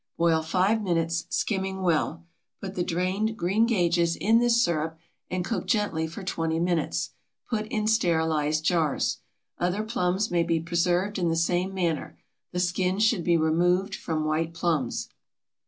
Boil 0.17 0.41
five 0.41 0.81
minutes, 0.81 1.27
skimming 1.29 1.83
well. 1.83 2.25
Put 2.59 2.73
the 2.73 2.81
drained 2.83 3.37
green 3.37 3.67
gages 3.67 4.15
in 4.15 4.39
this 4.39 4.59
sirup 4.59 4.97
and 5.29 5.45
cook 5.45 5.67
gently 5.67 6.07
for 6.07 6.23
twenty 6.23 6.57
minutes. 6.59 7.11
Put 7.47 7.67
in 7.67 7.85
sterilized 7.85 8.63
jars. 8.65 9.19
Other 9.59 9.83
plums 9.83 10.31
may 10.31 10.41
be 10.41 10.59
preserved 10.59 11.19
in 11.19 11.29
the 11.29 11.35
same 11.35 11.71
manner. 11.75 12.17
The 12.51 12.59
skins 12.59 13.03
should 13.03 13.23
be 13.23 13.37
removed 13.37 13.93
from 13.93 14.25
white 14.25 14.55
plums. 14.55 15.07